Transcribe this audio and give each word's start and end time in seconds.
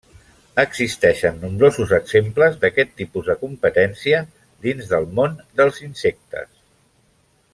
Existeixen 0.61 1.35
nombrosos 1.41 1.91
exemples 1.97 2.57
d'aquest 2.63 2.95
tipus 3.03 3.29
de 3.29 3.35
competència 3.43 4.23
dins 4.69 4.89
del 4.95 5.07
món 5.19 5.39
dels 5.61 5.81
insectes. 5.91 6.51